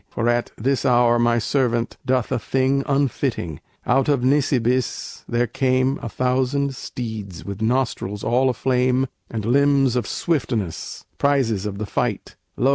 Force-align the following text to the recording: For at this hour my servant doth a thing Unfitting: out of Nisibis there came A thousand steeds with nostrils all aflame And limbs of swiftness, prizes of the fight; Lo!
For 0.09 0.27
at 0.27 0.49
this 0.57 0.83
hour 0.83 1.19
my 1.19 1.37
servant 1.37 1.95
doth 2.07 2.31
a 2.31 2.39
thing 2.39 2.81
Unfitting: 2.87 3.61
out 3.85 4.09
of 4.09 4.23
Nisibis 4.23 5.23
there 5.29 5.45
came 5.45 5.99
A 6.01 6.09
thousand 6.09 6.73
steeds 6.73 7.45
with 7.45 7.61
nostrils 7.61 8.23
all 8.23 8.49
aflame 8.49 9.05
And 9.29 9.45
limbs 9.45 9.95
of 9.95 10.07
swiftness, 10.07 11.05
prizes 11.19 11.67
of 11.67 11.77
the 11.77 11.85
fight; 11.85 12.35
Lo! 12.57 12.69